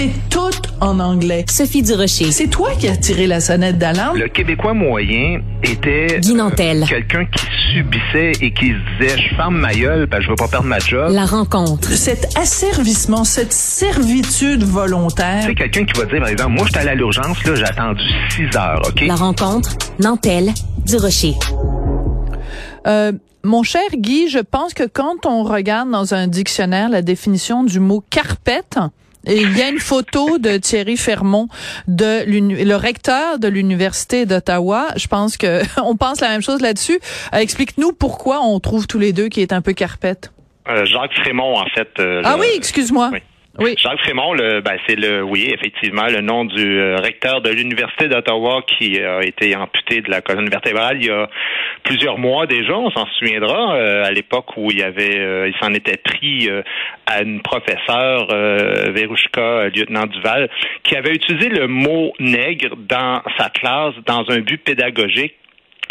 C'est 0.00 0.30
tout 0.30 0.62
en 0.80 0.98
anglais. 0.98 1.44
Sophie 1.50 1.82
Durocher. 1.82 2.32
C'est 2.32 2.46
toi 2.46 2.70
qui 2.78 2.88
as 2.88 2.96
tiré 2.96 3.26
la 3.26 3.38
sonnette 3.38 3.76
d'alarme? 3.76 4.16
Le 4.16 4.28
Québécois 4.28 4.72
moyen 4.72 5.42
était 5.62 6.20
Guy 6.20 6.32
Nantel. 6.32 6.84
euh, 6.84 6.86
quelqu'un 6.86 7.26
qui 7.26 7.44
subissait 7.74 8.32
et 8.40 8.50
qui 8.50 8.68
se 8.68 8.98
disait 9.04 9.20
je 9.20 9.34
ferme 9.36 9.58
ma 9.58 9.74
gueule 9.74 10.08
parce 10.08 10.20
que 10.20 10.24
je 10.24 10.30
veux 10.30 10.36
pas 10.36 10.48
perdre 10.48 10.68
ma 10.68 10.78
job. 10.78 11.12
La 11.12 11.26
rencontre. 11.26 11.90
Cet 11.90 12.34
asservissement, 12.38 13.24
cette 13.24 13.52
servitude 13.52 14.62
volontaire. 14.62 15.42
C'est 15.44 15.54
quelqu'un 15.54 15.84
qui 15.84 16.00
va 16.00 16.06
dire 16.06 16.20
par 16.20 16.28
exemple 16.28 16.52
moi 16.52 16.64
j'étais 16.66 16.78
allé 16.78 16.88
à 16.88 16.94
l'urgence 16.94 17.44
là, 17.44 17.54
j'ai 17.54 17.64
attendu 17.64 18.02
6 18.30 18.56
heures, 18.56 18.80
OK? 18.88 19.02
La 19.02 19.16
rencontre. 19.16 19.76
Nantel. 19.98 20.54
Durocher. 20.86 21.34
Euh, 22.86 23.12
mon 23.44 23.62
cher 23.62 23.82
Guy, 23.94 24.30
je 24.30 24.38
pense 24.38 24.72
que 24.72 24.84
quand 24.84 25.26
on 25.26 25.42
regarde 25.42 25.90
dans 25.90 26.14
un 26.14 26.26
dictionnaire 26.26 26.88
la 26.88 27.02
définition 27.02 27.64
du 27.64 27.80
mot 27.80 28.02
carpette, 28.08 28.78
et 29.26 29.36
il 29.36 29.56
y 29.58 29.62
a 29.62 29.68
une 29.68 29.78
photo 29.78 30.38
de 30.38 30.56
Thierry 30.56 30.96
Fermont, 30.96 31.48
de 31.88 32.24
le 32.26 32.74
recteur 32.76 33.38
de 33.38 33.48
l'université 33.48 34.26
d'Ottawa. 34.26 34.88
Je 34.96 35.06
pense 35.06 35.36
que 35.36 35.60
on 35.84 35.96
pense 35.96 36.20
la 36.20 36.28
même 36.28 36.42
chose 36.42 36.60
là-dessus. 36.60 36.98
Euh, 37.34 37.38
Explique-nous 37.38 37.92
pourquoi 37.92 38.40
on 38.42 38.58
trouve 38.60 38.86
tous 38.86 38.98
les 38.98 39.12
deux 39.12 39.28
qui 39.28 39.40
est 39.42 39.52
un 39.52 39.60
peu 39.62 39.72
carpette. 39.72 40.32
Euh, 40.68 40.84
Jacques 40.84 41.14
Frémont, 41.14 41.56
en 41.58 41.66
fait. 41.74 41.88
euh, 41.98 42.22
Ah 42.24 42.34
le- 42.36 42.40
oui, 42.42 42.46
excuse-moi. 42.54 43.10
Oui. 43.12 43.18
Oui. 43.58 43.74
Jacques 43.76 43.98
Frémont, 44.00 44.32
le, 44.32 44.60
ben, 44.60 44.78
c'est 44.86 44.94
le, 44.94 45.22
oui, 45.22 45.52
effectivement, 45.52 46.06
le 46.06 46.20
nom 46.20 46.44
du 46.44 46.78
euh, 46.78 46.96
recteur 46.96 47.40
de 47.40 47.50
l'Université 47.50 48.08
d'Ottawa 48.08 48.62
qui 48.62 49.00
a 49.00 49.22
été 49.22 49.56
amputé 49.56 50.02
de 50.02 50.10
la 50.10 50.20
colonne 50.20 50.48
vertébrale 50.48 50.98
il 51.00 51.06
y 51.06 51.10
a 51.10 51.28
plusieurs 51.82 52.18
mois 52.18 52.46
déjà, 52.46 52.76
on 52.76 52.90
s'en 52.90 53.06
souviendra, 53.18 53.74
euh, 53.74 54.04
à 54.04 54.12
l'époque 54.12 54.56
où 54.56 54.70
il 54.70 54.82
avait, 54.82 55.18
euh, 55.18 55.48
il 55.48 55.54
s'en 55.60 55.74
était 55.74 55.96
pris 55.96 56.48
euh, 56.48 56.62
à 57.06 57.22
une 57.22 57.42
professeure, 57.42 58.28
euh, 58.30 58.92
Verouchka, 58.94 59.68
lieutenant 59.74 60.06
Duval, 60.06 60.48
qui 60.84 60.96
avait 60.96 61.14
utilisé 61.14 61.48
le 61.48 61.66
mot 61.66 62.12
nègre 62.20 62.76
dans 62.76 63.22
sa 63.38 63.50
classe 63.50 63.94
dans 64.06 64.24
un 64.28 64.40
but 64.40 64.62
pédagogique 64.62 65.34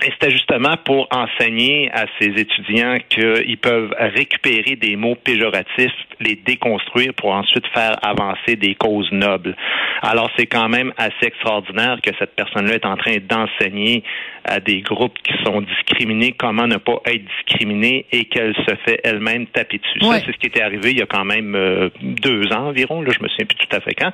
et 0.04 0.12
c'était 0.12 0.32
justement 0.32 0.76
pour 0.86 1.08
enseigner 1.12 1.90
à 1.92 2.06
ces 2.20 2.28
étudiants 2.28 2.98
qu'ils 3.10 3.58
peuvent 3.58 3.94
récupérer 4.00 4.76
des 4.76 4.96
mots 4.96 5.16
péjoratifs, 5.16 5.92
les 6.20 6.36
déconstruire 6.36 7.14
pour 7.14 7.32
ensuite 7.32 7.68
faire 7.74 7.96
avancer 8.02 8.56
des 8.56 8.76
causes 8.76 9.12
nobles. 9.12 9.56
Alors 10.02 10.30
c'est 10.38 10.46
quand 10.46 10.70
même 10.70 10.94
assez 10.98 11.28
extraordinaire 11.28 12.00
que 12.02 12.12
cette 12.18 12.36
personne-là 12.36 12.76
est 12.76 12.86
en 12.86 12.96
train 12.96 13.18
d'enseigner 13.18 14.04
à 14.46 14.60
des 14.60 14.82
groupes 14.82 15.18
qui 15.24 15.34
sont 15.44 15.62
discriminés 15.62 16.32
comment 16.32 16.68
ne 16.68 16.78
pas 16.78 17.02
être 17.06 17.24
discriminés 17.38 18.06
et 18.12 18.26
qu'elle 18.26 18.56
se 18.56 18.76
fait 18.86 19.02
elle-même 19.04 19.48
taper 19.48 19.80
dessus. 19.80 20.06
Ouais. 20.08 20.20
Ça, 20.20 20.26
c'est 20.26 20.32
ce 20.32 20.38
qui 20.38 20.48
était 20.48 20.62
arrivé 20.62 20.92
il 20.92 21.00
y 21.00 21.02
a 21.02 21.08
quand 21.08 21.26
même 21.26 21.56
euh, 21.56 21.90
deux 22.02 22.52
ans 22.54 22.70
environ, 22.70 23.02
là, 23.02 23.12
je 23.16 23.22
me 23.22 23.28
souviens 23.28 23.46
plus 23.46 23.58
tout 23.58 23.76
à 23.76 23.82
fait 23.82 23.94
quand. 23.96 24.12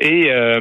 Et 0.00 0.30
euh, 0.30 0.60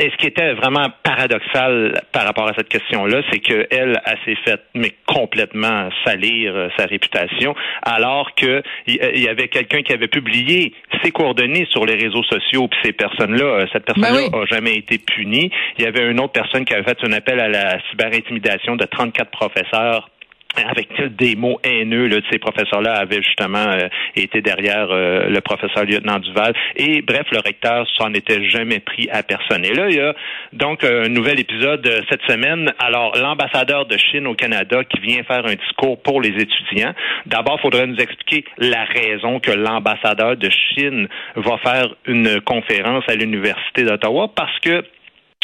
et 0.00 0.10
ce 0.10 0.16
qui 0.16 0.26
était 0.26 0.52
vraiment 0.54 0.88
paradoxal 1.02 2.00
par 2.12 2.24
rapport 2.24 2.48
à 2.48 2.54
cette 2.56 2.68
question-là, 2.68 3.22
c'est 3.30 3.40
qu'elle, 3.40 4.00
elle 4.04 4.18
s'est 4.24 4.38
faite, 4.44 4.62
mais 4.74 4.92
complètement 5.06 5.88
salir 6.04 6.54
euh, 6.54 6.68
sa 6.76 6.86
réputation, 6.86 7.54
alors 7.82 8.34
que 8.34 8.62
il 8.86 8.98
il 9.14 9.22
y 9.22 9.28
avait 9.28 9.48
quelqu'un 9.48 9.82
qui 9.82 9.92
avait 9.92 10.08
publié 10.08 10.72
ses 11.02 11.10
coordonnées 11.10 11.66
sur 11.70 11.84
les 11.86 11.94
réseaux 11.94 12.22
sociaux, 12.24 12.68
puis 12.68 12.78
ces 12.84 12.92
personnes-là, 12.92 13.44
euh, 13.44 13.66
cette 13.72 13.84
personne-là 13.84 14.28
Ben 14.30 14.40
a 14.40 14.46
jamais 14.46 14.74
été 14.74 14.98
punie. 14.98 15.50
Il 15.78 15.84
y 15.84 15.86
avait 15.86 16.08
une 16.10 16.20
autre 16.20 16.32
personne 16.32 16.64
qui 16.64 16.74
avait 16.74 16.84
fait 16.84 16.98
un 17.04 17.12
appel 17.12 17.40
à 17.40 17.48
la 17.48 17.78
cyberintimidation 17.90 18.76
de 18.76 18.84
34 18.84 19.30
professeurs 19.30 20.10
avec 20.56 20.88
des 21.16 21.36
mots 21.36 21.60
haineux 21.62 22.06
là, 22.06 22.16
ces 22.30 22.38
professeurs-là 22.38 22.94
avaient 22.94 23.22
justement 23.22 23.66
euh, 23.68 23.88
été 24.16 24.40
derrière 24.40 24.88
euh, 24.90 25.28
le 25.28 25.40
professeur 25.40 25.84
lieutenant 25.84 26.18
Duval. 26.18 26.54
Et 26.76 27.02
bref, 27.02 27.26
le 27.32 27.38
recteur 27.38 27.86
s'en 27.96 28.12
était 28.14 28.48
jamais 28.48 28.80
pris 28.80 29.08
à 29.10 29.22
personne. 29.22 29.64
Et 29.64 29.72
là, 29.72 29.88
il 29.88 29.96
y 29.96 30.00
a 30.00 30.14
donc 30.52 30.84
un 30.84 31.08
nouvel 31.08 31.38
épisode 31.40 31.86
euh, 31.86 32.00
cette 32.10 32.22
semaine. 32.22 32.72
Alors, 32.78 33.16
l'ambassadeur 33.16 33.86
de 33.86 33.96
Chine 33.96 34.26
au 34.26 34.34
Canada 34.34 34.82
qui 34.84 35.00
vient 35.00 35.22
faire 35.24 35.46
un 35.46 35.54
discours 35.54 36.00
pour 36.02 36.20
les 36.20 36.30
étudiants. 36.30 36.94
D'abord, 37.26 37.56
il 37.58 37.62
faudrait 37.62 37.86
nous 37.86 37.98
expliquer 37.98 38.44
la 38.58 38.84
raison 38.84 39.40
que 39.40 39.52
l'ambassadeur 39.52 40.36
de 40.36 40.48
Chine 40.50 41.08
va 41.36 41.58
faire 41.58 41.94
une 42.06 42.40
conférence 42.40 43.04
à 43.08 43.14
l'Université 43.14 43.84
d'Ottawa 43.84 44.28
parce 44.34 44.58
que 44.60 44.82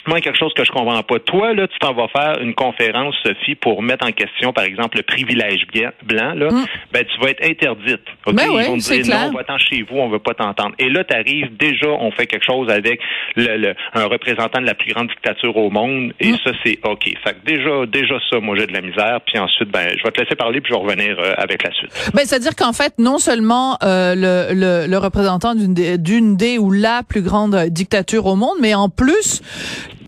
moi, 0.06 0.20
quelque 0.20 0.38
chose 0.38 0.52
que 0.54 0.64
je 0.64 0.70
comprends 0.70 1.02
pas. 1.02 1.18
Toi, 1.20 1.54
là, 1.54 1.66
tu 1.68 1.78
t'en 1.78 1.94
vas 1.94 2.08
faire 2.08 2.38
une 2.40 2.54
conférence, 2.54 3.14
Sophie, 3.24 3.54
pour 3.54 3.82
mettre 3.82 4.06
en 4.06 4.12
question, 4.12 4.52
par 4.52 4.64
exemple, 4.64 4.96
le 4.98 5.02
privilège 5.02 5.66
blanc, 6.04 6.34
là. 6.34 6.48
Ben, 6.92 7.04
tu 7.04 7.20
vas 7.20 7.30
être 7.30 7.44
interdite. 7.44 8.00
OK? 8.26 8.34
Ben 8.34 8.50
ouais, 8.50 8.64
Ils 8.64 8.70
vont 8.70 8.76
te 8.78 8.92
dire, 8.92 9.02
clair. 9.04 9.26
non, 9.30 9.32
va-t'en 9.36 9.58
chez 9.58 9.82
vous, 9.82 9.96
on 9.98 10.08
veut 10.08 10.18
pas 10.18 10.34
t'entendre. 10.34 10.74
Et 10.78 10.88
là, 10.88 11.04
tu 11.04 11.14
arrives, 11.14 11.56
déjà, 11.56 11.88
on 11.88 12.10
fait 12.10 12.26
quelque 12.26 12.44
chose 12.44 12.70
avec 12.70 13.00
le, 13.36 13.56
le- 13.56 13.74
un 13.94 14.04
représentant 14.06 14.60
de 14.60 14.66
la 14.66 14.74
plus 14.74 14.92
grande 14.92 15.08
dictature 15.08 15.56
au 15.56 15.70
monde, 15.70 16.12
et 16.20 16.32
ça, 16.44 16.50
c'est 16.64 16.78
OK. 16.84 17.04
Fait 17.24 17.34
que 17.34 17.44
déjà, 17.46 17.86
déjà 17.86 18.14
ça, 18.30 18.40
moi, 18.40 18.56
j'ai 18.58 18.66
de 18.66 18.72
la 18.72 18.80
misère, 18.82 19.20
puis 19.26 19.38
ensuite, 19.38 19.70
ben, 19.70 19.88
je 19.96 20.02
vais 20.02 20.10
te 20.10 20.20
laisser 20.20 20.34
parler, 20.36 20.60
puis 20.60 20.72
je 20.72 20.78
vais 20.78 20.84
revenir 20.84 21.16
euh, 21.18 21.34
avec 21.38 21.62
la 21.62 21.72
suite. 21.72 21.90
Ben, 22.14 22.22
c'est-à-dire 22.24 22.54
qu'en 22.56 22.72
fait, 22.72 22.92
non 22.98 23.18
seulement 23.18 23.78
euh, 23.82 24.14
le, 24.14 24.54
le, 24.54 24.86
le 24.90 24.98
représentant 24.98 25.54
d'une 25.54 25.74
des, 25.74 25.98
d'une 25.98 26.36
des 26.36 26.58
ou 26.58 26.70
la 26.70 27.02
plus 27.08 27.22
grande 27.22 27.56
dictature 27.68 28.26
au 28.26 28.36
monde, 28.36 28.56
mais 28.60 28.74
en 28.74 28.88
plus, 28.88 29.42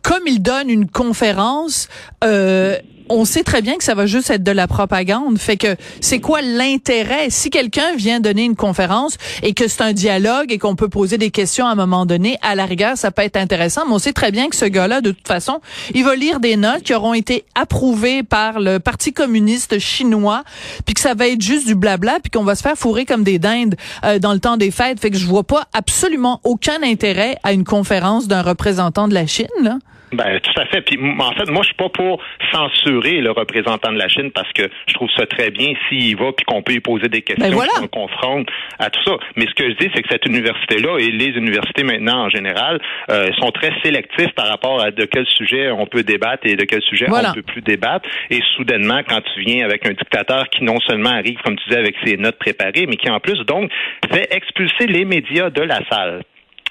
comme 0.07 0.23
il 0.29 0.41
donne 0.41 0.71
une 0.71 0.89
conférence, 0.89 1.89
euh, 2.23 2.79
on 3.09 3.25
sait 3.25 3.43
très 3.43 3.63
bien 3.63 3.77
que 3.77 3.85
ça 3.85 3.95
va 3.95 4.07
juste 4.07 4.31
être 4.31 4.43
de 4.43 4.53
la 4.53 4.67
propagande. 4.67 5.39
Fait 5.39 5.57
que 5.57 5.77
c'est 6.01 6.21
quoi 6.21 6.43
l'intérêt? 6.43 7.29
Si 7.31 7.51
quelqu'un 7.51 7.95
vient 7.97 8.21
donner 8.21 8.45
une 8.45 8.57
conférence 8.57 9.17
et 9.43 9.53
que 9.53 9.69
c'est 9.69 9.83
un 9.83 9.93
dialogue 9.93 10.53
et 10.53 10.59
qu'on 10.59 10.77
peut 10.77 10.89
poser 10.89 11.19
des 11.19 11.31
questions 11.31 11.67
à 11.67 11.71
un 11.71 11.75
moment 11.75 12.07
donné, 12.07 12.39
à 12.43 12.55
la 12.55 12.67
rigueur, 12.67 12.97
ça 12.97 13.11
peut 13.11 13.23
être 13.23 13.37
intéressant. 13.37 13.83
Mais 13.87 13.95
on 13.95 13.99
sait 13.99 14.13
très 14.13 14.31
bien 14.31 14.49
que 14.49 14.57
ce 14.57 14.65
gars-là, 14.65 15.01
de 15.01 15.11
toute 15.11 15.27
façon, 15.27 15.61
il 15.95 16.05
va 16.05 16.15
lire 16.15 16.41
des 16.41 16.57
notes 16.57 16.83
qui 16.83 16.95
auront 16.95 17.15
été 17.15 17.45
approuvées 17.55 18.23
par 18.23 18.61
le 18.61 18.79
Parti 18.79 19.13
communiste 19.13 19.79
chinois, 19.79 20.45
puis 20.85 20.95
que 20.95 21.01
ça 21.01 21.15
va 21.15 21.29
être 21.29 21.43
juste 21.43 21.67
du 21.67 21.75
blabla, 21.75 22.19
puis 22.23 22.31
qu'on 22.31 22.45
va 22.45 22.55
se 22.55 22.63
faire 22.63 22.77
fourrer 22.77 23.07
comme 23.07 23.25
des 23.25 23.39
dindes 23.39 23.77
euh, 24.05 24.19
dans 24.19 24.33
le 24.33 24.41
temps 24.41 24.57
des 24.57 24.71
fêtes. 24.71 25.01
Fait 25.01 25.11
que 25.11 25.19
je 25.19 25.27
vois 25.27 25.45
pas 25.45 25.67
absolument 25.73 26.41
aucun 26.45 26.83
intérêt 26.83 27.39
à 27.43 27.53
une 27.53 27.65
conférence 27.65 28.29
d'un 28.29 28.43
représentant 28.43 29.09
de 29.09 29.15
la 29.15 29.27
Chine. 29.27 29.47
Là. 29.63 29.79
Ben, 30.13 30.39
tout 30.41 30.61
à 30.61 30.67
fait. 30.67 30.83
Puis, 30.83 30.99
en 31.19 31.33
fait, 31.33 31.51
moi, 31.51 31.63
je 31.63 31.67
suis 31.67 31.75
pas 31.75 31.89
pour 31.89 32.23
censurer 32.53 33.21
le 33.21 33.33
représentant 33.33 33.93
de 33.93 33.99
la 33.99 34.09
Chine 34.09 34.31
parce 34.33 34.53
que 34.53 34.63
je 34.87 34.95
trouve 34.95 35.11
ça 35.17 35.27
très 35.27 35.51
bien 35.51 35.73
s'il 35.89 36.03
y 36.03 36.15
va 36.15 36.33
puis 36.33 36.45
qu'on 36.45 36.63
peut 36.63 36.73
lui 36.75 36.81
poser 36.81 37.09
des 37.09 37.23
questions, 37.23 37.45
Ben 37.49 37.53
voilà. 37.55 37.73
qu'on 37.81 37.89
confronte 37.89 38.49
à 38.79 38.89
tout 38.91 39.03
ça. 39.05 39.17
Mais 39.37 39.47
ce 39.47 39.55
que 39.55 39.69
je 39.69 39.75
dis, 39.77 39.91
c'est 39.95 40.03
que 40.03 40.09
cette 40.11 40.25
université-là 40.27 40.99
et 40.99 41.11
les 41.11 41.31
universités 41.37 41.83
maintenant 41.83 42.27
en 42.27 42.29
général 42.31 42.81
euh, 43.11 43.31
sont 43.39 43.51
très 43.51 43.73
sélectifs 43.83 44.33
par 44.37 44.49
rapport 44.49 44.81
à 44.81 44.91
de 44.93 45.05
quel 45.07 45.27
sujet 45.27 45.71
on 45.71 45.87
peut 45.87 46.03
débattre 46.05 46.47
et 46.47 46.55
de 46.57 46.65
quel 46.65 46.83
sujet 46.83 47.07
Voilà. 47.09 47.29
on 47.29 47.37
ne 47.37 47.43
peut 47.43 47.53
plus 47.53 47.63
débattre. 47.63 48.09
Et 48.31 48.41
soudainement, 48.57 49.01
quand 49.09 49.21
tu 49.35 49.41
viens 49.41 49.65
avec 49.65 49.87
un 49.87 49.91
dictateur 49.93 50.49
qui 50.51 50.63
non 50.63 50.79
seulement 50.87 51.11
arrive, 51.11 51.39
comme 51.45 51.57
tu 51.57 51.69
disais, 51.69 51.81
avec 51.81 51.97
ses 52.05 52.17
notes 52.17 52.39
préparées, 52.39 52.87
mais 52.89 52.97
qui 52.97 53.11
en 53.11 53.19
plus 53.21 53.39
donc 53.47 53.71
fait 54.13 54.29
expulser 54.35 54.87
les 54.87 55.05
médias 55.05 55.51
de 55.51 55.63
la 55.63 55.81
salle. 55.91 56.23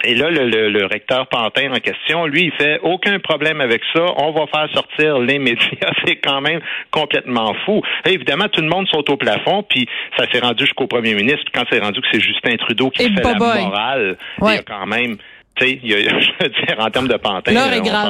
Et 0.03 0.13
là, 0.13 0.29
le, 0.29 0.47
le- 0.49 0.69
le 0.69 0.85
recteur 0.85 1.25
Pantin 1.27 1.71
en 1.71 1.79
question, 1.79 2.25
lui, 2.25 2.43
il 2.43 2.51
fait 2.51 2.79
aucun 2.83 3.17
problème 3.19 3.61
avec 3.61 3.81
ça. 3.93 4.03
On 4.17 4.31
va 4.31 4.45
faire 4.47 4.67
sortir 4.73 5.17
les 5.19 5.39
médias. 5.49 5.91
C'est 6.05 6.17
quand 6.17 6.41
même 6.41 6.59
complètement 6.91 7.53
fou. 7.65 7.81
Et 8.05 8.11
évidemment, 8.13 8.47
tout 8.49 8.61
le 8.61 8.67
monde 8.67 8.87
saute 8.91 9.09
au 9.09 9.17
plafond, 9.17 9.63
puis 9.63 9.87
ça 10.17 10.25
s'est 10.31 10.39
rendu 10.39 10.65
jusqu'au 10.65 10.87
premier 10.87 11.15
ministre. 11.15 11.41
Puis 11.45 11.53
quand 11.53 11.65
c'est 11.71 11.79
rendu 11.79 12.01
que 12.01 12.07
c'est 12.11 12.19
Justin 12.19 12.55
Trudeau 12.57 12.89
qui 12.89 13.03
Et 13.03 13.05
fait 13.09 13.23
la 13.23 13.33
morale, 13.63 14.17
il 14.41 14.45
y 14.55 14.57
a 14.59 14.63
quand 14.63 14.85
même... 14.85 15.17
Tu 15.55 15.65
sais, 15.65 15.79
il 15.83 15.89
y 15.89 15.93
a- 15.93 15.97
je 16.19 16.29
veux 16.43 16.49
dire, 16.49 16.75
en 16.79 16.89
termes 16.89 17.07
de 17.07 17.15
Pantin, 17.17 17.51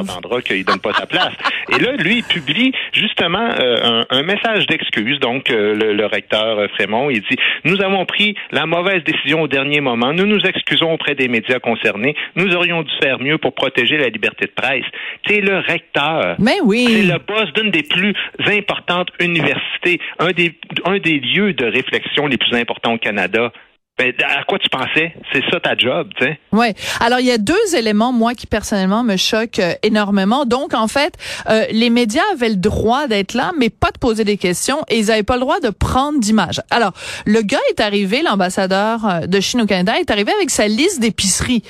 on 0.01 0.03
s'entendra 0.05 0.41
qu'il 0.41 0.65
donne 0.65 0.79
pas 0.79 0.93
sa 0.93 1.05
place. 1.05 1.33
Et 1.69 1.79
là, 1.81 1.91
lui, 1.93 2.17
il 2.17 2.23
publie 2.23 2.71
justement 2.93 3.49
euh, 3.59 4.01
un, 4.09 4.17
un 4.17 4.23
message 4.23 4.65
d'excuse. 4.67 5.19
Donc, 5.19 5.49
euh, 5.49 5.75
le, 5.75 5.93
le 5.93 6.05
recteur 6.05 6.57
euh, 6.59 6.67
Frémont, 6.75 7.09
il 7.09 7.21
dit 7.21 7.37
Nous 7.63 7.81
avons 7.83 8.05
pris 8.05 8.35
la 8.51 8.65
mauvaise 8.65 9.03
décision 9.03 9.41
au 9.41 9.47
dernier 9.47 9.81
moment. 9.81 10.13
Nous 10.13 10.25
nous 10.25 10.39
excusons 10.45 10.93
auprès 10.93 11.15
des 11.15 11.27
médias 11.27 11.59
concernés. 11.59 12.15
Nous 12.35 12.55
aurions 12.55 12.81
dû 12.83 12.91
faire 13.01 13.19
mieux 13.19 13.37
pour 13.37 13.53
protéger 13.53 13.97
la 13.97 14.09
liberté 14.09 14.45
de 14.45 14.51
presse. 14.51 14.85
C'est 15.27 15.41
le 15.41 15.59
recteur. 15.59 16.35
Mais 16.39 16.57
oui. 16.63 16.85
C'est 16.89 17.13
le 17.13 17.19
boss 17.19 17.51
d'une 17.53 17.71
des 17.71 17.83
plus 17.83 18.13
importantes 18.47 19.09
universités, 19.19 19.99
un 20.19 20.31
des, 20.31 20.53
un 20.85 20.97
des 20.99 21.19
lieux 21.19 21.53
de 21.53 21.65
réflexion 21.65 22.27
les 22.27 22.37
plus 22.37 22.53
importants 22.55 22.93
au 22.93 22.97
Canada. 22.97 23.51
Ben, 23.97 24.11
à 24.25 24.43
quoi 24.43 24.59
tu 24.59 24.67
pensais? 24.67 25.13
C'est 25.31 25.41
ça 25.49 25.57
ta 25.61 25.77
job, 25.77 26.09
tu 26.17 26.25
sais? 26.25 26.37
Ouais. 26.51 26.73
Alors 26.99 27.21
il 27.21 27.27
y 27.27 27.31
a 27.31 27.37
deux 27.37 27.75
éléments 27.77 28.11
moi 28.11 28.33
qui 28.33 28.45
personnellement 28.45 29.03
me 29.05 29.15
choquent 29.15 29.59
euh, 29.59 29.73
énormément. 29.83 30.43
Donc 30.43 30.73
en 30.73 30.89
fait, 30.89 31.13
euh, 31.49 31.63
les 31.71 31.89
médias 31.89 32.23
avaient 32.33 32.49
le 32.49 32.57
droit 32.57 33.07
d'être 33.07 33.33
là, 33.35 33.53
mais 33.57 33.69
pas 33.69 33.91
de 33.91 33.97
poser 33.97 34.25
des 34.25 34.35
questions 34.35 34.83
et 34.89 34.99
ils 34.99 35.11
avaient 35.11 35.23
pas 35.23 35.35
le 35.35 35.41
droit 35.41 35.61
de 35.61 35.69
prendre 35.69 36.19
d'image. 36.19 36.61
Alors 36.71 36.91
le 37.25 37.41
gars 37.41 37.61
est 37.69 37.79
arrivé, 37.79 38.21
l'ambassadeur 38.21 39.05
euh, 39.05 39.27
de 39.27 39.39
Chine 39.39 39.61
au 39.61 39.65
Canada 39.65 39.97
est 39.97 40.11
arrivé 40.11 40.33
avec 40.33 40.49
sa 40.49 40.67
liste 40.67 40.99
d'épiceries. 40.99 41.63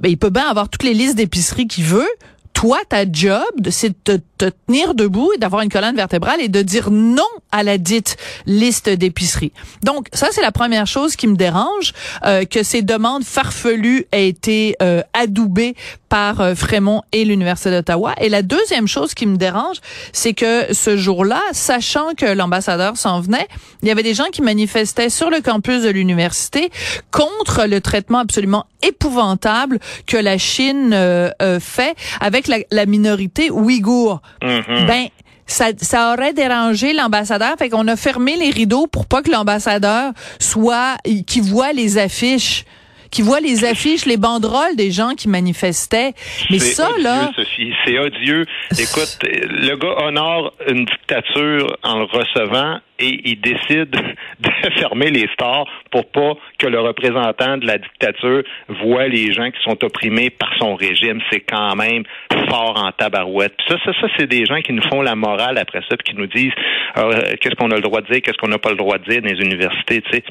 Ben 0.00 0.08
il 0.08 0.18
peut 0.18 0.30
bien 0.30 0.48
avoir 0.48 0.68
toutes 0.68 0.82
les 0.82 0.94
listes 0.94 1.14
d'épiceries 1.14 1.68
qu'il 1.68 1.84
veut. 1.84 2.08
toi, 2.54 2.78
ta 2.88 3.04
job, 3.08 3.44
c'est 3.70 3.94
de 4.04 4.20
te 4.36 4.50
tenir 4.66 4.94
debout 4.94 5.30
et 5.32 5.38
d'avoir 5.38 5.62
une 5.62 5.68
colonne 5.68 5.94
vertébrale 5.94 6.40
et 6.40 6.48
de 6.48 6.60
dire 6.60 6.90
non 6.90 7.22
à 7.52 7.62
la 7.62 7.78
dite 7.78 8.16
liste 8.46 8.88
d'épicerie. 8.88 9.52
Donc, 9.82 10.08
ça, 10.12 10.28
c'est 10.30 10.42
la 10.42 10.52
première 10.52 10.86
chose 10.86 11.16
qui 11.16 11.26
me 11.26 11.36
dérange, 11.36 11.92
euh, 12.24 12.44
que 12.44 12.62
ces 12.62 12.82
demandes 12.82 13.24
farfelues 13.24 14.06
aient 14.12 14.28
été 14.28 14.76
euh, 14.82 15.02
adoubées 15.14 15.74
par 16.08 16.40
euh, 16.40 16.54
Frémont 16.54 17.02
et 17.12 17.24
l'Université 17.24 17.70
d'Ottawa. 17.70 18.14
Et 18.20 18.28
la 18.28 18.42
deuxième 18.42 18.88
chose 18.88 19.14
qui 19.14 19.26
me 19.26 19.36
dérange, 19.36 19.76
c'est 20.12 20.34
que 20.34 20.72
ce 20.72 20.96
jour-là, 20.96 21.40
sachant 21.52 22.14
que 22.16 22.26
l'ambassadeur 22.26 22.96
s'en 22.96 23.20
venait, 23.20 23.46
il 23.82 23.88
y 23.88 23.90
avait 23.90 24.02
des 24.02 24.14
gens 24.14 24.28
qui 24.32 24.42
manifestaient 24.42 25.10
sur 25.10 25.30
le 25.30 25.40
campus 25.40 25.82
de 25.82 25.90
l'université 25.90 26.70
contre 27.10 27.66
le 27.66 27.80
traitement 27.80 28.18
absolument 28.18 28.66
épouvantable 28.82 29.78
que 30.06 30.16
la 30.16 30.38
Chine 30.38 30.92
euh, 30.92 31.30
euh, 31.42 31.60
fait 31.60 31.96
avec 32.20 32.48
la, 32.48 32.58
la 32.70 32.86
minorité 32.86 33.50
ouïghour. 33.50 34.20
Mhm. 34.42 34.86
Ben, 34.86 35.08
ça, 35.48 35.70
ça 35.80 36.12
aurait 36.12 36.32
dérangé 36.32 36.92
l'ambassadeur, 36.92 37.56
fait 37.58 37.68
qu'on 37.68 37.88
a 37.88 37.96
fermé 37.96 38.36
les 38.36 38.50
rideaux 38.50 38.86
pour 38.86 39.06
pas 39.06 39.22
que 39.22 39.30
l'ambassadeur 39.30 40.12
soit 40.38 40.96
qui 41.26 41.40
voit 41.40 41.72
les 41.72 41.98
affiches 41.98 42.64
qui 43.10 43.22
voit 43.22 43.40
les 43.40 43.64
affiches, 43.64 44.06
les 44.06 44.16
banderoles 44.16 44.76
des 44.76 44.90
gens 44.90 45.14
qui 45.16 45.28
manifestaient. 45.28 46.12
Mais 46.50 46.58
ça, 46.58 46.90
odieux, 46.90 47.02
là, 47.02 47.30
Sophie, 47.34 47.72
c'est 47.84 47.98
odieux. 47.98 48.44
Écoute, 48.72 49.18
le 49.22 49.76
gars 49.76 50.06
honore 50.06 50.54
une 50.68 50.84
dictature 50.84 51.76
en 51.82 51.98
le 51.98 52.04
recevant 52.04 52.80
et 52.98 53.20
il 53.24 53.40
décide 53.40 53.90
de 54.40 54.50
fermer 54.78 55.10
les 55.10 55.28
stores 55.32 55.68
pour 55.90 56.06
pas 56.10 56.34
que 56.58 56.66
le 56.66 56.80
représentant 56.80 57.56
de 57.56 57.66
la 57.66 57.78
dictature 57.78 58.42
voit 58.68 59.06
les 59.08 59.32
gens 59.32 59.50
qui 59.50 59.60
sont 59.62 59.82
opprimés 59.84 60.30
par 60.30 60.50
son 60.58 60.74
régime. 60.74 61.20
C'est 61.30 61.40
quand 61.40 61.76
même 61.76 62.04
fort 62.48 62.82
en 62.82 62.92
tabarouette. 62.92 63.54
Puis 63.56 63.66
ça, 63.68 63.76
ça, 63.84 63.92
ça, 64.00 64.08
c'est 64.18 64.26
des 64.26 64.44
gens 64.44 64.60
qui 64.60 64.72
nous 64.72 64.82
font 64.88 65.02
la 65.02 65.14
morale 65.14 65.58
après 65.58 65.80
ça, 65.88 65.96
puis 65.96 66.12
qui 66.12 66.16
nous 66.16 66.26
disent 66.26 66.52
euh, 66.96 67.34
qu'est-ce 67.40 67.54
qu'on 67.54 67.70
a 67.70 67.76
le 67.76 67.82
droit 67.82 68.00
de 68.00 68.06
dire, 68.06 68.22
qu'est-ce 68.22 68.38
qu'on 68.38 68.48
n'a 68.48 68.58
pas 68.58 68.70
le 68.70 68.76
droit 68.76 68.98
de 68.98 69.04
dire 69.04 69.22
dans 69.22 69.28
les 69.28 69.40
universités, 69.40 70.02
tu 70.02 70.10
sais. 70.12 70.24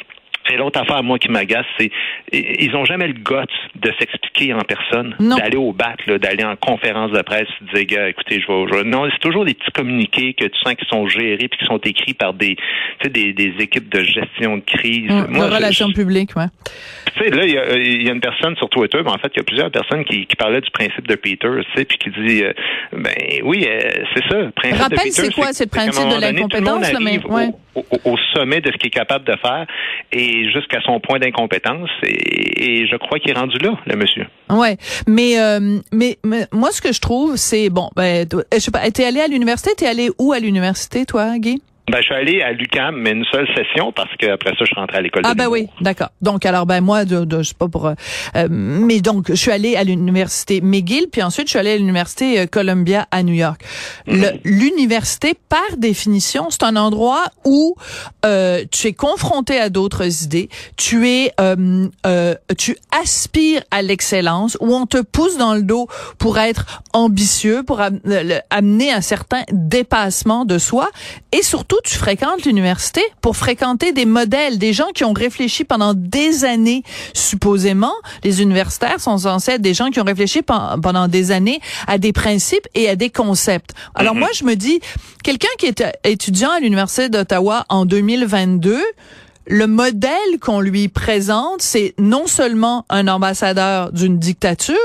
Et 0.51 0.57
l'autre 0.57 0.79
affaire, 0.81 1.03
moi, 1.03 1.19
qui 1.19 1.29
m'agace, 1.29 1.65
c'est 1.79 1.91
ils 2.31 2.75
ont 2.75 2.85
jamais 2.85 3.07
le 3.07 3.13
guts 3.13 3.35
de 3.75 3.91
s'expliquer 3.99 4.53
en 4.53 4.61
personne, 4.61 5.15
d'aller 5.19 5.57
au 5.57 5.73
là, 6.07 6.17
d'aller 6.17 6.43
en 6.43 6.55
conférence 6.55 7.11
de 7.11 7.21
presse, 7.21 7.47
de 7.61 7.73
dire, 7.77 7.85
gars, 7.97 8.09
écoutez, 8.09 8.39
je 8.41 8.47
vais, 8.47 8.65
je 8.77 8.83
Non, 8.83 9.07
c'est 9.11 9.19
toujours 9.19 9.45
des 9.45 9.53
petits 9.53 9.71
communiqués 9.71 10.33
que 10.33 10.45
tu 10.45 10.59
sens 10.63 10.73
qui 10.75 10.85
sont 10.89 11.07
gérés 11.07 11.47
puis 11.47 11.57
qui 11.59 11.65
sont 11.65 11.77
écrits 11.79 12.13
par 12.13 12.33
des, 12.33 12.55
tu 12.55 12.63
sais, 13.03 13.09
des, 13.09 13.33
des 13.33 13.53
équipes 13.59 13.89
de 13.89 14.03
gestion 14.03 14.57
de 14.57 14.63
crise. 14.63 15.09
Moi, 15.29 15.45
de 15.45 15.49
je- 15.51 15.55
relations 15.55 15.91
publiques, 15.91 16.35
ouais. 16.35 16.47
tu 17.15 17.23
sais, 17.23 17.29
là, 17.29 17.45
il 17.45 17.51
y, 17.53 17.57
a, 17.57 17.75
il 17.77 18.03
y 18.03 18.09
a 18.09 18.13
une 18.13 18.19
personne 18.21 18.55
sur 18.57 18.69
Twitter, 18.69 18.99
mais 19.03 19.11
en 19.11 19.17
fait, 19.17 19.31
il 19.33 19.37
y 19.37 19.41
a 19.41 19.43
plusieurs 19.43 19.71
personnes 19.71 20.03
qui, 20.05 20.25
qui 20.25 20.35
parlaient 20.35 20.61
du 20.61 20.71
principe 20.71 21.07
de 21.07 21.15
Peter, 21.15 21.47
tu 21.61 21.71
sais, 21.75 21.85
puis 21.85 21.97
qui 21.97 22.09
dit, 22.09 22.43
euh, 22.43 22.53
ben 22.93 23.13
oui, 23.43 23.65
euh, 23.67 23.79
c'est 24.15 24.23
ça, 24.29 24.37
le 24.41 24.51
principe 24.51 24.83
de 24.89 24.95
Peter. 24.95 25.09
c'est 25.11 25.33
quoi, 25.33 25.47
c'est 25.53 25.65
le 25.65 25.69
principe 25.69 26.09
de 26.09 26.21
l'incompétence, 26.21 26.91
mais- 27.01 27.19
ouais. 27.25 27.47
au, 27.75 27.85
au- 27.91 28.11
au 28.13 28.17
sommet 28.33 28.61
de 28.61 28.71
ce 28.71 28.77
qu'il 28.77 28.87
est 28.87 28.91
capable 28.91 29.25
de 29.25 29.35
faire 29.37 29.65
et 30.11 30.36
jusqu'à 30.45 30.81
son 30.81 30.99
point 30.99 31.19
d'incompétence. 31.19 31.89
Et, 32.03 32.81
et 32.81 32.87
je 32.87 32.95
crois 32.97 33.19
qu'il 33.19 33.31
est 33.31 33.39
rendu 33.39 33.57
là, 33.57 33.77
le 33.85 33.95
monsieur. 33.95 34.25
Ouais, 34.49 34.77
mais, 35.07 35.39
euh, 35.39 35.79
mais 35.91 36.17
moi 36.51 36.71
ce 36.71 36.81
que 36.81 36.93
je 36.93 37.01
trouve 37.01 37.35
c'est 37.35 37.69
bon 37.69 37.89
ben 37.95 38.27
je 38.53 38.59
sais 38.59 38.71
pas 38.71 38.89
t'es 38.91 39.05
allé 39.05 39.19
à 39.19 39.27
l'université 39.27 39.71
t'es 39.75 39.87
allé 39.87 40.09
où 40.19 40.31
à 40.31 40.39
l'université 40.39 41.05
toi 41.05 41.37
Guy? 41.37 41.61
Ben, 41.89 41.99
je 41.99 42.03
suis 42.03 42.13
allé 42.15 42.41
à 42.41 42.51
l'UCAM, 42.51 42.97
mais 42.97 43.11
une 43.11 43.23
seule 43.31 43.47
session 43.55 43.93
parce 43.93 44.09
qu'après 44.19 44.49
ça, 44.51 44.57
je 44.59 44.65
suis 44.65 44.75
rentré 44.75 44.97
à 44.97 45.01
l'école 45.01 45.23
de 45.23 45.27
Ah 45.29 45.35
ben 45.35 45.47
oui, 45.47 45.67
d'accord. 45.79 46.09
Donc 46.21 46.45
alors 46.45 46.65
ben 46.65 46.81
moi 46.81 47.05
de, 47.05 47.23
de 47.23 47.37
je 47.41 47.49
sais 47.49 47.55
pas 47.57 47.69
pour 47.69 47.87
euh, 47.87 47.93
euh, 48.35 48.47
mais 48.49 48.99
donc 48.99 49.27
je 49.29 49.35
suis 49.35 49.51
allée 49.51 49.77
à 49.77 49.85
l'université 49.85 50.59
McGill 50.59 51.07
puis 51.09 51.23
ensuite 51.23 51.47
je 51.47 51.51
suis 51.51 51.59
allée 51.59 51.71
à 51.71 51.77
l'université 51.77 52.39
euh, 52.41 52.45
Columbia 52.45 53.07
à 53.11 53.23
New 53.23 53.33
York. 53.33 53.61
Le- 54.05 54.33
L'université 54.43 55.33
par 55.47 55.77
définition, 55.77 56.47
c'est 56.49 56.63
un 56.63 56.75
endroit 56.75 57.23
où 57.45 57.75
euh, 58.25 58.65
tu 58.69 58.87
es 58.87 58.93
confronté 58.93 59.57
à 59.57 59.69
d'autres 59.69 60.23
idées, 60.25 60.49
tu 60.75 61.07
es 61.07 61.31
euh, 61.39 61.87
euh, 62.05 62.35
tu 62.57 62.75
aspires 63.01 63.61
à 63.71 63.81
l'excellence 63.81 64.57
où 64.59 64.75
on 64.75 64.87
te 64.87 65.01
pousse 65.01 65.37
dans 65.37 65.53
le 65.53 65.61
dos 65.63 65.87
pour 66.17 66.37
être 66.37 66.81
ambitieux, 66.91 67.63
pour 67.63 67.79
amener 68.49 68.91
un 68.91 69.01
certain 69.01 69.43
dépassement 69.53 70.43
de 70.43 70.57
soi 70.57 70.89
et 71.31 71.41
surtout 71.43 71.76
tu 71.83 71.95
fréquentes 71.97 72.45
l'université 72.45 73.01
pour 73.21 73.35
fréquenter 73.37 73.91
des 73.91 74.05
modèles, 74.05 74.57
des 74.57 74.73
gens 74.73 74.87
qui 74.93 75.03
ont 75.03 75.13
réfléchi 75.13 75.63
pendant 75.63 75.93
des 75.93 76.45
années 76.45 76.83
supposément. 77.13 77.93
Les 78.23 78.41
universitaires 78.41 78.99
sont 78.99 79.17
censés 79.17 79.53
être 79.53 79.61
des 79.61 79.73
gens 79.73 79.89
qui 79.89 79.99
ont 79.99 80.03
réfléchi 80.05 80.41
pen- 80.41 80.79
pendant 80.81 81.07
des 81.07 81.31
années 81.31 81.59
à 81.87 81.97
des 81.97 82.13
principes 82.13 82.67
et 82.75 82.89
à 82.89 82.95
des 82.95 83.09
concepts. 83.09 83.71
Alors 83.95 84.15
moi 84.15 84.29
je 84.33 84.43
me 84.43 84.55
dis 84.55 84.79
quelqu'un 85.23 85.47
qui 85.57 85.65
est 85.67 85.83
étudiant 86.03 86.51
à 86.51 86.59
l'université 86.59 87.09
d'Ottawa 87.09 87.65
en 87.69 87.85
2022 87.85 88.79
le 89.47 89.65
modèle 89.67 90.11
qu'on 90.41 90.59
lui 90.59 90.87
présente, 90.89 91.61
c'est 91.61 91.93
non 91.97 92.27
seulement 92.27 92.85
un 92.89 93.07
ambassadeur 93.07 93.91
d'une 93.91 94.19
dictature, 94.19 94.75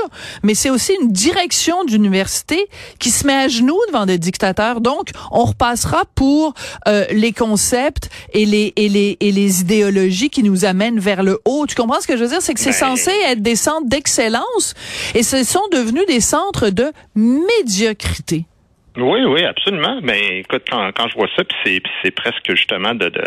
mais 0.41 0.55
c'est 0.55 0.69
aussi 0.69 0.93
une 1.01 1.11
direction 1.11 1.83
d'université 1.83 2.67
qui 2.99 3.09
se 3.09 3.27
met 3.27 3.33
à 3.33 3.47
genoux 3.47 3.79
devant 3.87 4.05
des 4.05 4.17
dictateurs. 4.17 4.79
Donc, 4.81 5.09
on 5.31 5.43
repassera 5.43 6.03
pour 6.15 6.53
euh, 6.87 7.05
les 7.11 7.33
concepts 7.33 8.09
et 8.33 8.45
les 8.45 8.73
et 8.75 8.89
les 8.89 9.17
et 9.19 9.31
les 9.31 9.61
idéologies 9.61 10.29
qui 10.29 10.43
nous 10.43 10.65
amènent 10.65 10.99
vers 10.99 11.23
le 11.23 11.39
haut. 11.45 11.65
Tu 11.67 11.75
comprends 11.75 12.01
ce 12.01 12.07
que 12.07 12.15
je 12.17 12.23
veux 12.23 12.29
dire? 12.29 12.41
C'est 12.41 12.53
que 12.53 12.59
c'est 12.59 12.69
Ben- 12.71 12.95
censé 12.95 13.11
être 13.27 13.41
des 13.41 13.55
centres 13.55 13.87
d'excellence 13.87 14.73
et 15.13 15.23
ce 15.23 15.43
sont 15.43 15.67
devenus 15.71 16.05
des 16.07 16.21
centres 16.21 16.69
de 16.69 16.91
médiocrité. 17.15 18.45
Oui, 18.95 19.21
oui, 19.25 19.43
absolument. 19.43 19.99
Mais 20.03 20.39
écoute, 20.39 20.63
quand, 20.69 20.91
quand 20.95 21.07
je 21.07 21.15
vois 21.15 21.27
ça, 21.35 21.43
puis 21.43 21.57
c'est, 21.65 21.81
c'est 22.03 22.11
presque 22.11 22.49
justement 22.51 22.93
de, 22.93 23.09
de 23.09 23.21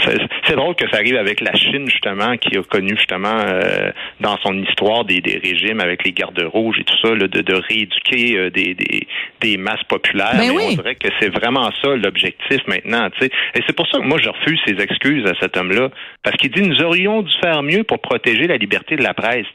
c'est, 0.00 0.56
drôle 0.56 0.74
que 0.74 0.88
ça 0.90 0.96
arrive 0.96 1.16
avec 1.16 1.40
la 1.40 1.54
Chine 1.54 1.88
justement, 1.88 2.36
qui 2.36 2.58
a 2.58 2.62
connu 2.62 2.96
justement 2.96 3.38
euh, 3.38 3.92
dans 4.20 4.36
son 4.38 4.60
histoire 4.62 5.04
des, 5.04 5.20
des 5.20 5.38
régimes 5.38 5.80
avec 5.80 6.04
les 6.04 6.12
gardes 6.12 6.42
rouges 6.42 6.78
et 6.80 6.84
tout 6.84 6.96
ça, 7.00 7.14
là, 7.14 7.28
de, 7.28 7.40
de 7.42 7.54
rééduquer 7.54 8.38
euh, 8.38 8.50
des, 8.50 8.74
des, 8.74 9.06
des 9.40 9.56
masses 9.56 9.84
populaires. 9.88 10.32
Ben 10.32 10.48
Mais 10.48 10.50
oui. 10.50 10.62
on 10.70 10.82
dirait 10.82 10.96
que 10.96 11.08
c'est 11.20 11.28
vraiment 11.28 11.70
ça 11.82 11.94
l'objectif 11.94 12.60
maintenant, 12.66 13.08
tu 13.10 13.26
sais. 13.26 13.30
Et 13.54 13.60
c'est 13.66 13.76
pour 13.76 13.86
ça 13.86 13.98
que 13.98 14.04
moi 14.04 14.18
je 14.20 14.28
refuse 14.28 14.60
ses 14.66 14.82
excuses 14.82 15.26
à 15.26 15.34
cet 15.40 15.56
homme-là, 15.56 15.90
parce 16.24 16.36
qu'il 16.36 16.50
dit 16.50 16.62
nous 16.62 16.82
aurions 16.82 17.22
dû 17.22 17.32
faire 17.40 17.62
mieux 17.62 17.84
pour 17.84 18.00
protéger 18.00 18.48
la 18.48 18.56
liberté 18.56 18.96
de 18.96 19.02
la 19.02 19.14
presse. 19.14 19.46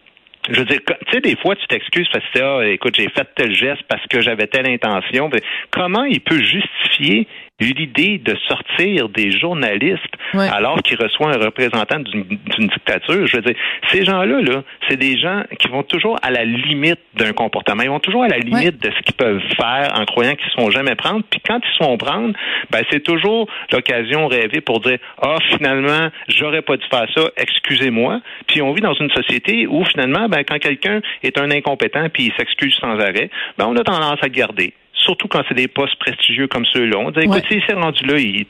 Je 0.50 0.60
veux 0.60 0.66
dire, 0.66 0.80
tu 0.86 1.12
sais, 1.12 1.22
des 1.22 1.36
fois, 1.36 1.56
tu 1.56 1.68
t'excuses 1.68 2.07
parce 2.12 2.25
que, 2.34 2.40
ah, 2.40 2.68
écoute, 2.68 2.96
j'ai 2.96 3.10
fait 3.10 3.28
tel 3.36 3.54
geste 3.54 3.84
parce 3.88 4.06
que 4.07 4.22
j'avais 4.22 4.48
telle 4.48 4.68
intention. 4.68 5.30
Comment 5.72 6.04
il 6.04 6.22
peut 6.22 6.42
justifier 6.42 7.28
l'idée 7.59 8.17
de 8.17 8.35
sortir 8.47 9.09
des 9.09 9.31
journalistes 9.31 10.00
Ouais. 10.33 10.47
alors 10.47 10.81
qu'il 10.83 10.95
reçoit 11.01 11.33
un 11.33 11.38
représentant 11.44 12.00
d'une 12.00 12.23
dictature? 12.67 13.25
Je 13.25 13.38
veux 13.38 13.41
dire, 13.41 13.56
ces 13.91 14.06
gens-là, 14.06 14.41
là, 14.41 14.63
c'est 14.88 14.97
des 14.97 15.17
gens 15.17 15.44
qui 15.57 15.67
vont 15.69 15.81
toujours 15.83 16.17
à 16.21 16.29
la 16.29 16.45
limite 16.45 17.00
d'un 17.15 17.34
comportement. 17.34 17.81
Ils 17.84 17.89
vont 17.89 18.00
toujours 18.00 18.24
à 18.24 18.27
la 18.27 18.38
limite 18.38 18.81
de 18.81 18.91
ce 18.91 19.01
qu'ils 19.01 19.15
peuvent 19.15 19.41
faire 19.55 19.91
en 19.95 20.05
croyant 20.05 20.36
qu'ils 20.36 20.48
ne 20.57 20.63
sont 20.63 20.72
jamais 20.72 20.95
prendre. 20.95 21.24
Puis 21.29 21.41
quand 21.45 21.60
ils 21.63 21.77
se 21.77 21.84
font 21.84 21.98
prendre, 21.98 22.34
ben, 22.69 22.84
c'est 22.91 23.03
toujours 23.03 23.48
l'occasion 23.72 24.27
rêvée 24.27 24.62
pour 24.62 24.79
dire, 24.81 24.98
ah, 25.22 25.38
finalement, 25.55 26.10
j'aurais 26.27 26.62
pas 26.62 26.77
dû 26.77 26.86
faire 26.89 27.07
ça, 27.15 27.29
excusez-moi. 27.38 28.22
Puis 28.48 28.62
on 28.62 28.72
vit 28.74 28.81
dans 28.81 28.93
une 28.93 29.10
société 29.12 29.67
où 29.67 29.84
finalement, 29.86 30.27
ben, 30.29 30.43
quand 30.43 30.60
quelqu'un 30.60 31.01
est 31.24 31.38
un 31.39 31.50
incompétent 31.51 32.07
puis 32.10 32.25
il 32.25 32.34
s'excuse 32.38 32.75
sans 32.75 33.00
arrêt, 33.00 33.29
ben, 33.57 33.65
on 33.67 33.75
a 33.75 33.84
tendance 33.84 34.19
à 34.22 34.27
le 34.27 34.31
garder. 34.31 34.74
Surtout 35.00 35.27
quand 35.27 35.41
c'est 35.48 35.56
des 35.56 35.68
postes 35.68 35.98
prestigieux 36.00 36.48
comme 36.48 36.65
ceux-là. 36.65 36.98
On 36.98 37.12
dit, 37.12 37.22
écoute, 37.22 37.44
s'il 37.50 37.63
s'est 37.65 37.74
rendu 37.74 38.06
là, 38.06 38.18
il 38.18 38.46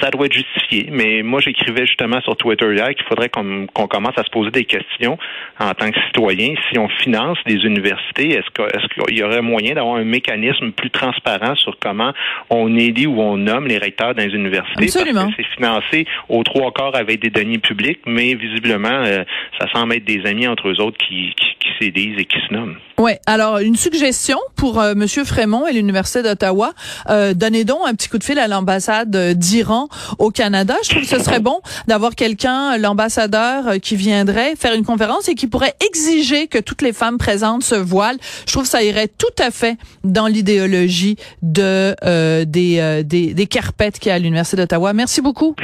ça 0.00 0.10
doit 0.10 0.26
être 0.26 0.32
justifié. 0.32 0.88
Mais 0.90 1.22
moi, 1.22 1.40
j'écrivais 1.40 1.86
justement 1.86 2.20
sur 2.22 2.36
Twitter 2.36 2.72
hier 2.72 2.94
qu'il 2.94 3.04
faudrait 3.06 3.28
qu'on 3.28 3.66
commence 3.66 4.16
à 4.16 4.24
se 4.24 4.30
poser 4.30 4.50
des 4.50 4.64
questions 4.64 5.18
en 5.58 5.72
tant 5.74 5.90
que 5.90 6.00
citoyen. 6.06 6.54
Si 6.70 6.78
on 6.78 6.88
finance 6.88 7.38
des 7.46 7.56
universités, 7.64 8.30
est-ce 8.30 8.48
qu'il 8.50 9.18
y 9.18 9.22
aurait 9.22 9.42
moyen 9.42 9.74
d'avoir 9.74 9.96
un 9.96 10.04
mécanisme 10.04 10.72
plus 10.72 10.90
transparent 10.90 11.54
sur 11.56 11.78
comment 11.78 12.12
on 12.50 12.76
élit 12.76 13.06
ou 13.06 13.20
on 13.20 13.36
nomme 13.36 13.66
les 13.66 13.78
recteurs 13.78 14.14
dans 14.14 14.22
les 14.22 14.34
universités? 14.34 14.84
Absolument. 14.84 15.22
Parce 15.22 15.36
que 15.36 15.42
c'est 15.42 15.54
financé 15.56 16.06
aux 16.28 16.42
trois 16.42 16.72
quarts 16.72 16.94
avec 16.94 17.20
des 17.20 17.30
deniers 17.30 17.58
publics, 17.58 18.00
mais 18.06 18.34
visiblement, 18.34 18.88
euh, 18.88 19.24
ça 19.58 19.66
semble 19.72 19.94
être 19.94 20.04
des 20.04 20.24
amis 20.26 20.46
entre 20.46 20.68
eux 20.68 20.80
autres 20.80 20.98
qui, 20.98 21.34
qui, 21.36 21.56
qui 21.58 21.68
s'élisent 21.78 22.18
et 22.18 22.24
qui 22.24 22.38
se 22.40 22.52
nomment. 22.54 22.76
Ouais. 23.00 23.18
Alors 23.26 23.58
une 23.58 23.76
suggestion 23.76 24.38
pour 24.56 24.78
euh, 24.78 24.94
Monsieur 24.94 25.24
Frémont 25.24 25.66
et 25.66 25.72
l'université 25.72 26.22
d'Ottawa, 26.22 26.74
euh, 27.08 27.32
donnez 27.32 27.64
donc 27.64 27.78
un 27.86 27.94
petit 27.94 28.10
coup 28.10 28.18
de 28.18 28.24
fil 28.24 28.38
à 28.38 28.46
l'ambassade 28.46 29.16
euh, 29.16 29.32
d'Iran 29.32 29.88
au 30.18 30.30
Canada. 30.30 30.76
Je 30.84 30.90
trouve 30.90 31.02
que 31.02 31.08
ce 31.08 31.18
serait 31.18 31.40
bon 31.40 31.60
d'avoir 31.88 32.14
quelqu'un, 32.14 32.74
euh, 32.74 32.76
l'ambassadeur, 32.76 33.68
euh, 33.68 33.78
qui 33.78 33.96
viendrait 33.96 34.54
faire 34.54 34.74
une 34.74 34.84
conférence 34.84 35.30
et 35.30 35.34
qui 35.34 35.46
pourrait 35.46 35.74
exiger 35.86 36.46
que 36.46 36.58
toutes 36.58 36.82
les 36.82 36.92
femmes 36.92 37.16
présentes 37.16 37.64
se 37.64 37.74
voilent. 37.74 38.18
Je 38.46 38.52
trouve 38.52 38.64
que 38.64 38.68
ça 38.68 38.82
irait 38.82 39.08
tout 39.08 39.42
à 39.42 39.50
fait 39.50 39.78
dans 40.04 40.26
l'idéologie 40.26 41.16
de 41.40 41.96
euh, 42.04 42.44
des, 42.44 42.80
euh, 42.80 43.02
des 43.02 43.32
des 43.32 43.46
carpettes 43.46 43.98
qu'il 43.98 44.10
y 44.10 44.12
a 44.12 44.16
à 44.16 44.18
l'université 44.18 44.58
d'Ottawa. 44.58 44.92
Merci 44.92 45.22
beaucoup. 45.22 45.56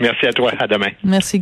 Merci 0.00 0.26
à 0.26 0.32
toi. 0.32 0.52
À 0.60 0.68
demain. 0.68 0.90
Merci. 1.02 1.40